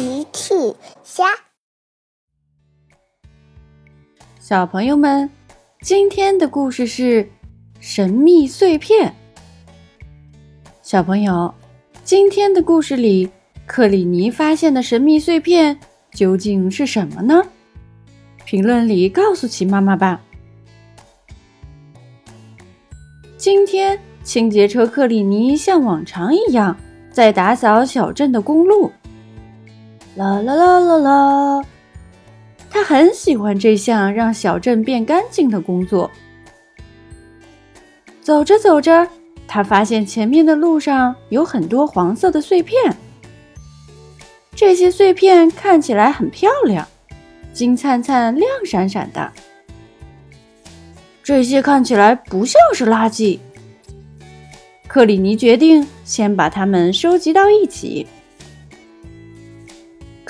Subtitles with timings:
[0.00, 0.54] 奇趣
[1.04, 1.26] 虾，
[4.38, 5.28] 小朋友们，
[5.82, 7.28] 今天的故事是
[7.80, 9.14] 神秘碎片。
[10.80, 11.54] 小朋友，
[12.02, 13.28] 今天的故事里，
[13.66, 15.78] 克里尼发现的神秘碎片
[16.12, 17.42] 究竟是什么呢？
[18.46, 20.18] 评论里告诉奇妈妈吧。
[23.36, 26.74] 今天，清洁车克里尼像往常一样
[27.12, 28.90] 在打扫小镇的公路。
[30.16, 31.64] 啦啦啦啦啦！
[32.68, 36.10] 他很喜欢这项让小镇变干净的工作。
[38.20, 39.08] 走着走着，
[39.48, 42.96] 他发现前面的路上有很多黄色的碎片。
[44.54, 46.86] 这些碎片看起来很漂亮，
[47.52, 49.32] 金灿灿、亮闪闪的。
[51.22, 53.38] 这些看起来不像是垃圾。
[54.86, 58.06] 克里尼决定先把它们收集到一起。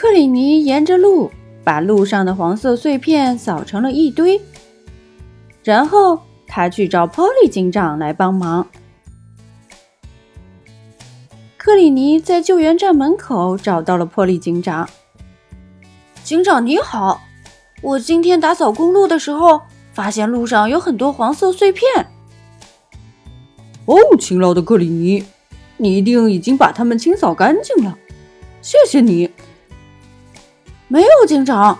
[0.01, 1.31] 克里尼沿着路
[1.63, 4.41] 把路上的黄色碎片扫成了一堆，
[5.63, 8.66] 然后他去找波利警长来帮忙。
[11.59, 14.89] 克里尼在救援站门口找到了波利警长。
[16.24, 17.21] 警长你好，
[17.83, 19.61] 我今天打扫公路的时候，
[19.93, 22.07] 发现路上有很多黄色碎片。
[23.85, 25.23] 哦，勤劳的克里尼，
[25.77, 27.99] 你一定已经把它们清扫干净了，
[28.63, 29.29] 谢谢你。
[30.93, 31.79] 没有，警长，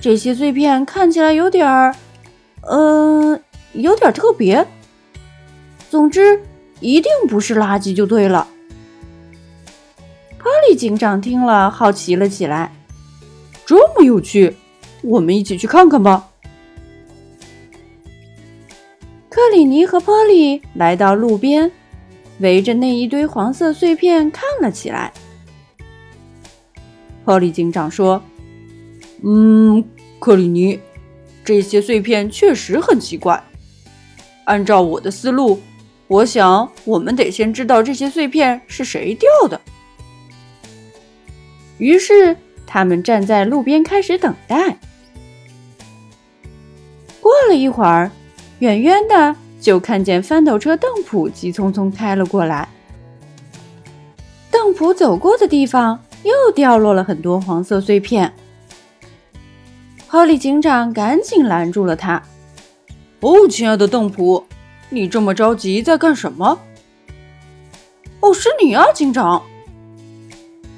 [0.00, 1.96] 这些碎片看起来有点儿，
[2.68, 4.66] 嗯，有点特别。
[5.88, 6.38] 总之，
[6.78, 8.46] 一定不是垃圾就对了。
[10.36, 12.70] 波利警长听了，好奇了起来。
[13.64, 14.54] 这么有趣，
[15.00, 16.28] 我们一起去看看吧。
[19.30, 21.72] 克里尼和波利来到路边，
[22.40, 25.10] 围着那一堆黄色碎片看了起来。
[27.24, 28.22] 波利警长说。
[29.22, 29.84] 嗯，
[30.18, 30.80] 克里尼，
[31.44, 33.42] 这些碎片确实很奇怪。
[34.44, 35.60] 按照我的思路，
[36.08, 39.60] 我想我们得先知道这些碎片是谁掉的。
[41.78, 42.36] 于是
[42.66, 44.76] 他们站在路边开始等待。
[47.20, 48.10] 过了一会儿，
[48.58, 52.68] 远远的就看见翻斗车邓普急匆匆开了过来。
[54.50, 58.32] 邓普走过的地方又掉落了很多黄色碎片。
[60.10, 62.20] 波利警长赶紧拦住了他。
[63.20, 64.44] “哦，亲爱的邓普，
[64.88, 66.58] 你这么着急在干什么
[68.18, 69.40] ？”“哦，是你啊，警长。”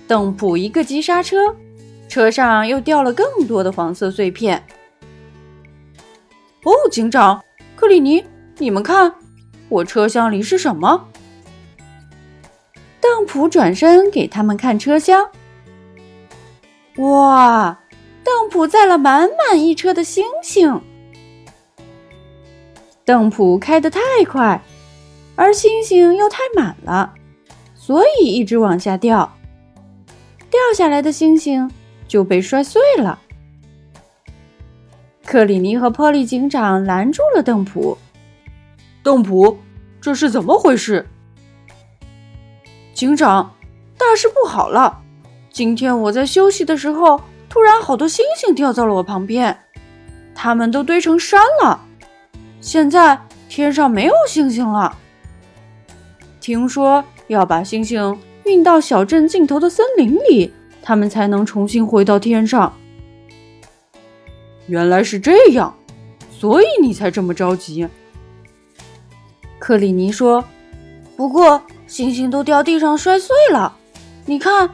[0.07, 1.57] 邓普一个急刹车，
[2.09, 4.63] 车上又掉了更多的黄色碎片。
[6.65, 7.43] “哦，警长，
[7.75, 8.23] 克里尼，
[8.59, 9.15] 你们看，
[9.71, 11.09] 我车厢里是什么？”
[13.01, 15.27] 邓普转身给他们看车厢。
[16.99, 17.79] 哇！
[18.53, 20.79] 邓普载了满满一车的星星。
[23.03, 24.63] 邓普开得太快，
[25.35, 27.15] 而星星又太满了，
[27.75, 29.35] 所以一直往下掉。
[30.51, 31.71] 掉下来的星星
[32.07, 33.19] 就被摔碎了。
[35.25, 37.97] 克里尼和波利警长拦住了邓普。
[39.03, 39.57] 邓普，
[39.99, 41.09] 这是怎么回事？
[42.93, 43.55] 警长，
[43.97, 45.01] 大事不好了！
[45.49, 47.19] 今天我在休息的时候。
[47.53, 49.55] 突然，好多星星掉在了我旁边，
[50.35, 51.79] 它们都堆成山了。
[52.63, 54.97] 现在天上没有星星了。
[56.41, 60.51] 听说要把星星运到小镇尽头的森林里，
[60.83, 62.73] 它们才能重新回到天上。
[64.67, 65.77] 原来是这样，
[66.31, 67.87] 所以你才这么着急。
[69.59, 70.43] 克里尼说
[71.19, 73.77] ：“不过星星都掉地上摔碎了，
[74.25, 74.71] 你看。”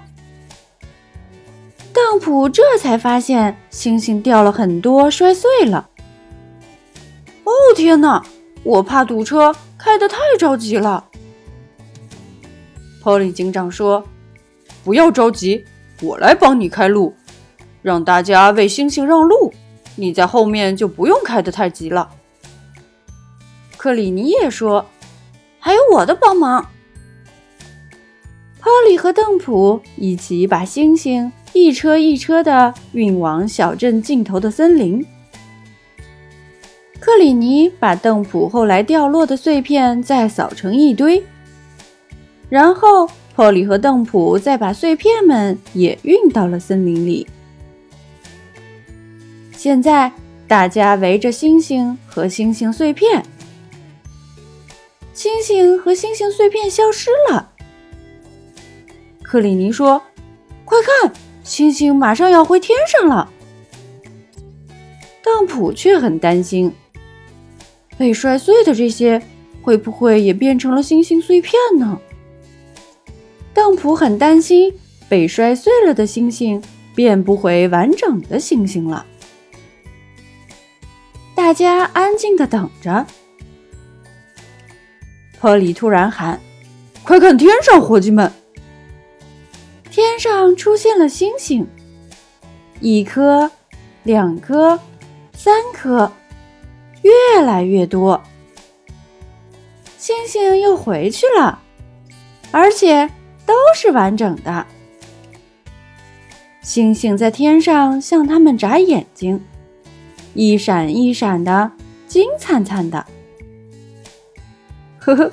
[1.98, 5.90] 邓普这才发现星星掉了很多，摔碎了。
[7.42, 8.24] 哦天哪！
[8.62, 11.04] 我怕堵车，开得太着急了。
[13.02, 14.04] 波利警长说
[14.84, 15.64] ：“不要着急，
[16.00, 17.16] 我来帮你开路，
[17.82, 19.52] 让大家为星星让路。
[19.96, 22.08] 你在后面就不用开得太急了。”
[23.76, 24.86] 克里尼也说
[25.58, 26.64] ：“还有我的帮忙。”
[28.68, 31.32] 波利和邓普一起把星星。
[31.54, 35.04] 一车一车的运往小镇尽头的森林。
[37.00, 41.24] 克里尼把邓普后来掉落的碎片再扫成一堆，
[42.50, 47.26] 然后波利和邓普再把碎片们也运到了森林里。
[49.52, 50.12] 现在
[50.46, 53.24] 大家围着星星和星星碎片，
[55.14, 57.52] 星星和星星碎片消失了。
[59.28, 60.00] 克里尼说
[60.64, 61.12] ：“快看！”
[61.44, 63.30] 星星马上要回天上了。
[65.22, 66.72] 当普却很担心，
[67.98, 69.20] 被摔碎的这些
[69.60, 72.00] 会不会也变成了星星碎片呢？
[73.52, 74.72] 当普很担心
[75.10, 76.62] 被摔碎了的星星
[76.94, 79.04] 变不回完整的星星了。
[81.34, 83.06] 大家安静的等着。
[85.38, 86.40] 波里突然喊
[87.04, 88.32] ：“快看天上，伙计们！”
[90.38, 91.66] 上出现了星星，
[92.80, 93.50] 一颗，
[94.04, 94.78] 两颗，
[95.32, 96.12] 三颗，
[97.02, 98.22] 越来越多。
[99.96, 101.60] 星星又回去了，
[102.52, 103.10] 而且
[103.44, 104.64] 都是完整的。
[106.62, 109.44] 星星在天上向他们眨眼睛。
[110.34, 111.72] 一闪一闪的，
[112.06, 113.04] 金灿灿的。
[115.00, 115.32] 呵呵，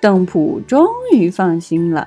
[0.00, 2.06] 邓普终于放心了。